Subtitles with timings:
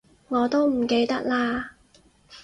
[0.29, 1.67] 我都唔記得喇